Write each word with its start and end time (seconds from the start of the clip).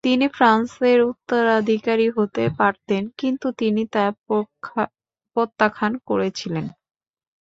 তিনি 0.03 0.25
ফ্রান্সের 0.29 0.99
উত্তরাধিকারী 1.11 2.07
হতে 2.17 2.43
পারতেন, 2.59 3.01
কিন্তু 3.19 3.47
তিনি 3.61 3.81
তা 3.93 4.03
প্রত্যাখ্যান 5.35 5.93
করেছিলেন। 6.09 6.65